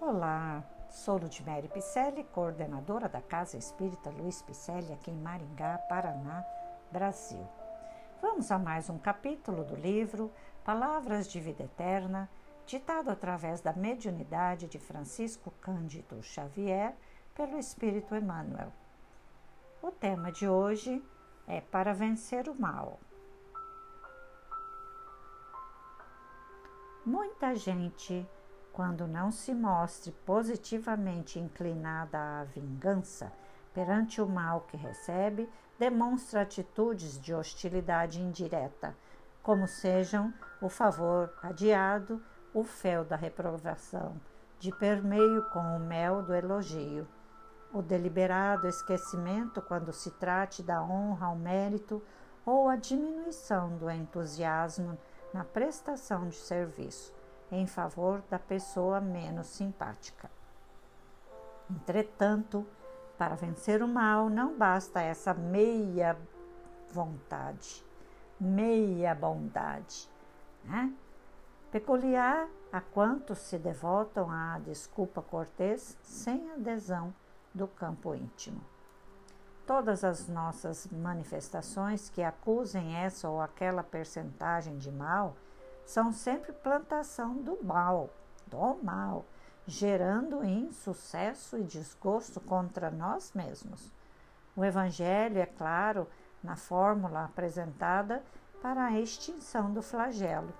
Olá, 0.00 0.62
sou 0.88 1.18
Ludmere 1.18 1.66
Picelli, 1.66 2.22
coordenadora 2.22 3.08
da 3.08 3.20
Casa 3.20 3.56
Espírita 3.56 4.10
Luiz 4.10 4.40
Picelli, 4.40 4.92
aqui 4.92 5.10
em 5.10 5.20
Maringá, 5.20 5.76
Paraná, 5.88 6.44
Brasil. 6.92 7.44
Vamos 8.22 8.48
a 8.52 8.58
mais 8.60 8.88
um 8.88 8.96
capítulo 8.96 9.64
do 9.64 9.74
livro 9.74 10.32
Palavras 10.64 11.26
de 11.26 11.40
Vida 11.40 11.64
Eterna, 11.64 12.30
ditado 12.64 13.10
através 13.10 13.60
da 13.60 13.72
mediunidade 13.72 14.68
de 14.68 14.78
Francisco 14.78 15.50
Cândido 15.60 16.22
Xavier 16.22 16.94
pelo 17.34 17.58
Espírito 17.58 18.14
Emmanuel. 18.14 18.72
O 19.82 19.90
tema 19.90 20.30
de 20.30 20.48
hoje 20.48 21.04
é 21.44 21.60
Para 21.60 21.92
Vencer 21.92 22.48
o 22.48 22.54
Mal. 22.54 23.00
Muita 27.04 27.56
gente, 27.56 28.24
quando 28.78 29.08
não 29.08 29.32
se 29.32 29.52
mostre 29.52 30.12
positivamente 30.24 31.36
inclinada 31.36 32.16
à 32.16 32.44
vingança 32.44 33.32
perante 33.74 34.22
o 34.22 34.28
mal 34.28 34.60
que 34.68 34.76
recebe, 34.76 35.50
demonstra 35.76 36.42
atitudes 36.42 37.20
de 37.20 37.34
hostilidade 37.34 38.22
indireta, 38.22 38.94
como 39.42 39.66
sejam 39.66 40.32
o 40.62 40.68
favor 40.68 41.34
adiado, 41.42 42.22
o 42.54 42.62
fel 42.62 43.04
da 43.04 43.16
reprovação, 43.16 44.14
de 44.60 44.70
permeio 44.70 45.42
com 45.50 45.76
o 45.76 45.80
mel 45.80 46.22
do 46.22 46.32
elogio, 46.32 47.04
o 47.74 47.82
deliberado 47.82 48.68
esquecimento 48.68 49.60
quando 49.60 49.92
se 49.92 50.12
trate 50.12 50.62
da 50.62 50.80
honra 50.80 51.26
ao 51.26 51.34
mérito 51.34 52.00
ou 52.46 52.68
a 52.68 52.76
diminuição 52.76 53.76
do 53.76 53.90
entusiasmo 53.90 54.96
na 55.34 55.42
prestação 55.42 56.28
de 56.28 56.36
serviço 56.36 57.17
em 57.50 57.66
favor 57.66 58.22
da 58.30 58.38
pessoa 58.38 59.00
menos 59.00 59.46
simpática. 59.46 60.30
Entretanto, 61.70 62.66
para 63.16 63.34
vencer 63.34 63.82
o 63.82 63.88
mal 63.88 64.28
não 64.28 64.56
basta 64.56 65.00
essa 65.00 65.34
meia 65.34 66.16
vontade, 66.90 67.84
meia 68.40 69.14
bondade, 69.14 70.08
né? 70.64 70.92
Peculiar 71.70 72.48
a 72.72 72.80
quantos 72.80 73.38
se 73.38 73.58
devotam 73.58 74.30
à 74.30 74.58
desculpa 74.58 75.20
cortês 75.20 75.98
sem 76.02 76.50
adesão 76.52 77.12
do 77.54 77.66
campo 77.66 78.14
íntimo 78.14 78.60
todas 79.68 80.02
as 80.02 80.26
nossas 80.26 80.86
manifestações 80.86 82.08
que 82.08 82.22
acusem 82.22 82.96
essa 82.96 83.28
ou 83.28 83.38
aquela 83.38 83.82
percentagem 83.82 84.78
de 84.78 84.90
mal 84.90 85.36
são 85.88 86.12
sempre 86.12 86.52
plantação 86.52 87.36
do 87.36 87.64
mal, 87.64 88.10
do 88.46 88.78
mal, 88.82 89.24
gerando 89.66 90.44
insucesso 90.44 91.56
e 91.56 91.64
desgosto 91.64 92.38
contra 92.42 92.90
nós 92.90 93.32
mesmos. 93.34 93.90
O 94.54 94.62
Evangelho 94.62 95.38
é 95.38 95.46
claro 95.46 96.06
na 96.44 96.56
fórmula 96.56 97.24
apresentada 97.24 98.22
para 98.60 98.84
a 98.84 99.00
extinção 99.00 99.72
do 99.72 99.80
flagelo. 99.80 100.52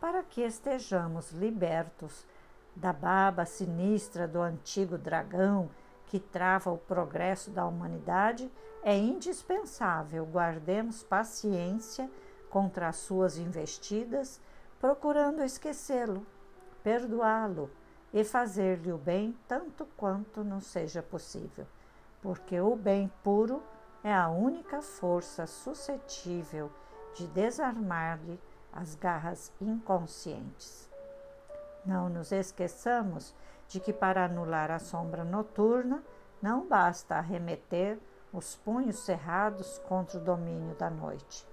Para 0.00 0.22
que 0.22 0.40
estejamos 0.40 1.30
libertos 1.30 2.24
da 2.74 2.94
baba 2.94 3.44
sinistra 3.44 4.26
do 4.26 4.40
antigo 4.40 4.96
dragão 4.96 5.68
que 6.06 6.18
trava 6.18 6.70
o 6.70 6.78
progresso 6.78 7.50
da 7.50 7.66
humanidade, 7.66 8.50
é 8.82 8.96
indispensável 8.96 10.24
guardemos 10.24 11.02
paciência 11.02 12.08
contra 12.54 12.86
as 12.86 12.98
suas 12.98 13.36
investidas, 13.36 14.40
procurando 14.78 15.42
esquecê-lo, 15.42 16.24
perdoá-lo 16.84 17.68
e 18.12 18.22
fazer-lhe 18.22 18.92
o 18.92 18.96
bem 18.96 19.36
tanto 19.48 19.84
quanto 19.96 20.44
nos 20.44 20.66
seja 20.66 21.02
possível, 21.02 21.66
porque 22.22 22.60
o 22.60 22.76
bem 22.76 23.10
puro 23.24 23.60
é 24.04 24.14
a 24.14 24.28
única 24.28 24.80
força 24.80 25.48
suscetível 25.48 26.70
de 27.16 27.26
desarmar-lhe 27.26 28.38
as 28.72 28.94
garras 28.94 29.50
inconscientes. 29.60 30.88
Não 31.84 32.08
nos 32.08 32.30
esqueçamos 32.30 33.34
de 33.66 33.80
que 33.80 33.92
para 33.92 34.26
anular 34.26 34.70
a 34.70 34.78
sombra 34.78 35.24
noturna 35.24 36.04
não 36.40 36.68
basta 36.68 37.16
arremeter 37.16 37.98
os 38.32 38.54
punhos 38.54 39.00
cerrados 39.00 39.78
contra 39.88 40.18
o 40.20 40.24
domínio 40.24 40.76
da 40.76 40.88
noite. 40.88 41.52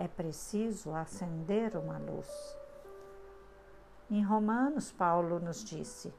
É 0.00 0.06
preciso 0.06 0.94
acender 0.94 1.76
uma 1.76 1.98
luz. 1.98 2.56
Em 4.08 4.22
Romanos, 4.22 4.92
Paulo 4.92 5.40
nos 5.40 5.64
disse: 5.64 6.14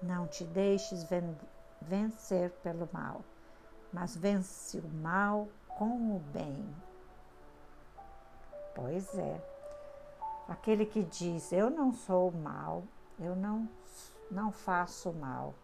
Não 0.00 0.28
te 0.28 0.44
deixes 0.44 1.04
vencer 1.82 2.52
pelo 2.62 2.88
mal, 2.92 3.22
mas 3.92 4.16
vence 4.16 4.78
o 4.78 4.88
mal 4.88 5.48
com 5.76 6.14
o 6.14 6.20
bem. 6.32 6.64
Pois 8.72 9.12
é, 9.18 9.44
aquele 10.46 10.86
que 10.86 11.02
diz: 11.02 11.50
Eu 11.52 11.68
não 11.70 11.92
sou 11.92 12.30
mal, 12.30 12.84
eu 13.18 13.34
não 13.34 13.68
não 14.30 14.52
faço 14.52 15.12
mal, 15.12 15.54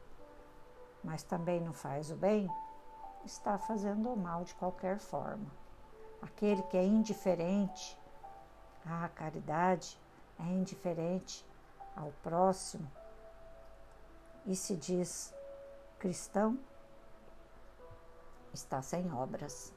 mas 1.04 1.22
também 1.22 1.60
não 1.60 1.72
faz 1.72 2.10
o 2.10 2.16
bem, 2.16 2.48
está 3.24 3.58
fazendo 3.58 4.12
o 4.12 4.16
mal 4.16 4.42
de 4.42 4.54
qualquer 4.56 4.98
forma. 4.98 5.63
Aquele 6.24 6.62
que 6.62 6.76
é 6.78 6.82
indiferente 6.82 7.98
à 8.86 9.06
caridade, 9.10 10.00
é 10.40 10.44
indiferente 10.44 11.44
ao 11.94 12.10
próximo 12.22 12.90
e 14.46 14.56
se 14.56 14.74
diz 14.74 15.34
cristão, 15.98 16.58
está 18.54 18.80
sem 18.80 19.12
obras. 19.12 19.70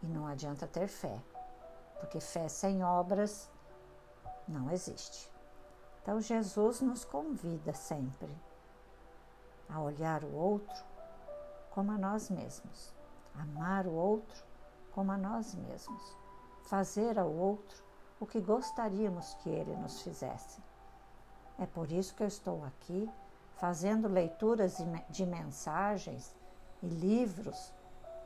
E 0.00 0.06
não 0.06 0.26
adianta 0.28 0.68
ter 0.68 0.86
fé, 0.86 1.20
porque 1.98 2.20
fé 2.20 2.48
sem 2.48 2.84
obras 2.84 3.50
não 4.46 4.70
existe. 4.70 5.28
Então, 6.00 6.20
Jesus 6.20 6.80
nos 6.80 7.04
convida 7.04 7.74
sempre 7.74 8.32
a 9.68 9.80
olhar 9.80 10.22
o 10.22 10.32
outro 10.32 10.84
como 11.70 11.90
a 11.90 11.98
nós 11.98 12.30
mesmos, 12.30 12.94
amar 13.34 13.86
o 13.86 13.92
outro 13.92 14.51
como 14.92 15.12
a 15.12 15.16
nós 15.16 15.54
mesmos, 15.54 16.16
fazer 16.62 17.18
ao 17.18 17.30
outro 17.30 17.82
o 18.20 18.26
que 18.26 18.40
gostaríamos 18.40 19.34
que 19.42 19.48
ele 19.50 19.74
nos 19.76 20.02
fizesse. 20.02 20.60
É 21.58 21.66
por 21.66 21.90
isso 21.90 22.14
que 22.14 22.22
eu 22.22 22.28
estou 22.28 22.64
aqui 22.64 23.10
fazendo 23.56 24.08
leituras 24.08 24.78
de 25.08 25.26
mensagens 25.26 26.34
e 26.82 26.86
livros 26.86 27.72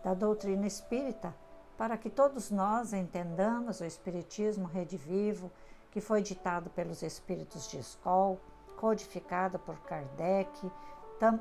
da 0.03 0.15
doutrina 0.15 0.67
espírita 0.67 1.35
para 1.77 1.97
que 1.97 2.09
todos 2.09 2.51
nós 2.51 2.93
entendamos 2.93 3.81
o 3.81 3.85
Espiritismo 3.85 4.67
redivivo 4.67 5.51
que 5.91 6.01
foi 6.01 6.23
ditado 6.23 6.71
pelos 6.71 7.03
espíritos 7.03 7.69
de 7.69 7.79
escola, 7.79 8.39
codificado 8.77 9.59
por 9.59 9.79
Kardec. 9.81 10.71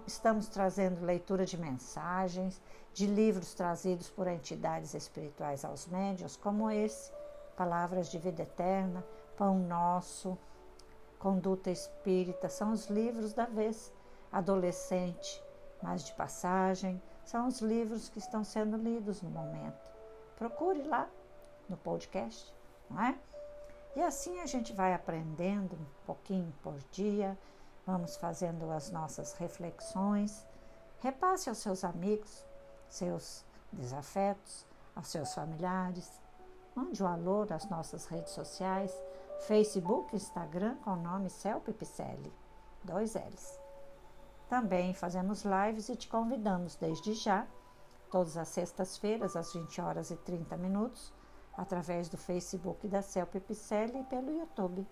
Estamos 0.08 0.48
trazendo 0.48 1.06
leitura 1.06 1.46
de 1.46 1.58
mensagens, 1.58 2.62
de 2.94 3.06
livros 3.06 3.54
trazidos 3.54 4.10
por 4.10 4.26
entidades 4.26 4.94
espirituais 4.94 5.66
aos 5.66 5.86
médios, 5.88 6.38
como 6.38 6.72
esse, 6.72 7.12
Palavras 7.58 8.10
de 8.10 8.18
Vida 8.18 8.44
Eterna, 8.44 9.06
Pão 9.36 9.60
Nosso, 9.60 10.38
Conduta 11.20 11.70
Espírita, 11.70 12.48
são 12.48 12.72
os 12.72 12.88
livros 12.88 13.34
da 13.34 13.46
vez. 13.46 13.92
Adolescente, 14.32 15.44
mais 15.82 16.06
de 16.06 16.14
passagem, 16.14 17.02
são 17.26 17.48
os 17.48 17.60
livros 17.60 18.08
que 18.08 18.20
estão 18.20 18.46
sendo 18.46 18.78
lidos 18.78 19.22
no 19.22 19.30
momento. 19.30 19.92
Procure 20.38 20.84
lá 20.84 21.10
no 21.68 21.76
podcast, 21.76 22.54
não 22.90 23.04
é? 23.04 23.18
E 23.94 24.02
assim 24.02 24.40
a 24.40 24.46
gente 24.46 24.72
vai 24.72 24.94
aprendendo 24.94 25.74
um 25.76 26.06
pouquinho 26.06 26.54
por 26.62 26.76
dia, 26.92 27.38
vamos 27.86 28.18
fazendo 28.18 28.72
as 28.72 28.90
nossas 28.92 29.34
reflexões. 29.34 30.46
Repasse 31.00 31.50
aos 31.50 31.60
seus 31.60 31.84
amigos, 31.84 32.46
seus 32.90 33.46
desafetos, 33.72 34.66
aos 34.96 35.08
seus 35.08 35.34
familiares. 35.34 36.20
Mande 36.74 37.04
um 37.04 37.08
alô 37.08 37.46
nas 37.46 37.70
nossas 37.70 38.06
redes 38.08 38.34
sociais, 38.34 38.92
Facebook, 39.48 40.16
Instagram, 40.16 40.76
com 40.78 40.92
o 40.92 40.96
nome 40.96 41.30
Celpe 41.30 41.72
Picelli, 41.72 42.34
dois 42.84 43.16
L's. 43.16 43.60
Também 44.50 44.94
fazemos 44.94 45.44
lives 45.44 45.90
e 45.90 45.96
te 45.96 46.08
convidamos 46.08 46.76
desde 46.76 47.14
já, 47.14 47.48
todas 48.12 48.38
as 48.38 48.48
sextas-feiras, 48.50 49.36
às 49.36 49.54
20 49.54 49.82
horas 49.82 50.12
e 50.12 50.16
30 50.18 50.56
minutos, 50.58 51.14
através 51.58 52.10
do 52.10 52.18
Facebook 52.18 52.88
da 52.88 53.02
Celpe 53.02 53.40
Picelli 53.40 54.00
e 54.00 54.04
pelo 54.04 54.32
YouTube. 54.32 54.86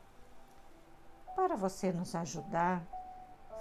Para 1.35 1.55
você 1.55 1.91
nos 1.91 2.13
ajudar, 2.13 2.83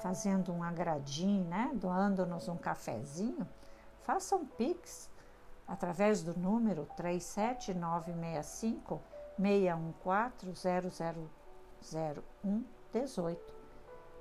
fazendo 0.00 0.52
um 0.52 0.62
agradinho, 0.62 1.44
né? 1.44 1.70
doando-nos 1.74 2.46
um 2.48 2.56
cafezinho, 2.56 3.48
faça 4.02 4.36
um 4.36 4.44
Pix 4.44 5.10
através 5.66 6.22
do 6.22 6.38
número 6.38 6.86
37965 6.96 9.00
614 9.40 10.68
0001 12.44 12.64
18 12.92 13.54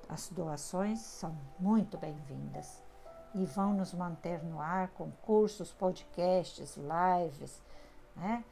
As 0.07 0.29
doações 0.29 0.99
são 0.99 1.35
muito 1.59 1.97
bem-vindas 1.97 2.81
e 3.35 3.45
vão 3.45 3.73
nos 3.73 3.93
manter 3.93 4.41
no 4.43 4.61
ar 4.61 4.87
com 4.89 5.11
cursos, 5.23 5.73
podcasts, 5.73 6.77
lives, 6.77 7.61
né? 8.15 8.45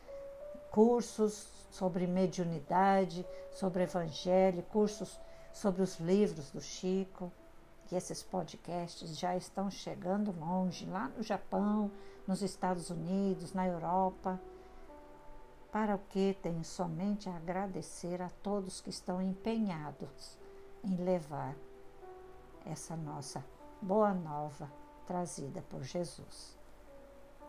Cursos 0.72 1.48
sobre 1.70 2.08
mediunidade, 2.08 3.26
sobre 3.52 3.84
evangelho, 3.84 4.64
cursos 4.64 5.20
sobre 5.54 5.82
os 5.82 6.00
livros 6.00 6.52
do 6.52 6.62
Chico. 6.62 7.32
E 7.92 7.96
esses 7.96 8.22
podcasts 8.22 9.18
já 9.18 9.36
estão 9.36 9.70
chegando 9.70 10.32
longe, 10.40 10.86
lá 10.86 11.08
no 11.10 11.24
Japão, 11.24 11.92
nos 12.28 12.42
Estados 12.42 12.90
Unidos, 12.90 13.54
na 13.54 13.68
Europa. 13.68 14.40
Para 15.72 15.96
o 15.96 16.00
que 16.10 16.38
tenho 16.42 16.64
somente 16.64 17.30
a 17.30 17.36
agradecer 17.36 18.22
a 18.22 18.30
todos 18.44 18.82
que 18.82 18.90
estão 18.90 19.22
empenhados 19.22 20.38
em 20.84 20.96
levar 20.96 21.56
essa 22.66 22.96
nossa 22.96 23.44
boa 23.82 24.14
nova 24.14 24.72
trazida 25.08 25.64
por 25.70 25.84
Jesus. 25.84 26.58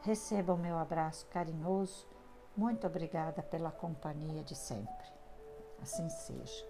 Receba 0.02 0.54
o 0.54 0.58
meu 0.58 0.78
abraço 0.78 1.26
carinhoso. 1.26 2.06
Muito 2.60 2.86
obrigada 2.86 3.42
pela 3.42 3.70
companhia 3.70 4.44
de 4.44 4.54
sempre. 4.54 5.06
Assim 5.80 6.10
seja. 6.10 6.69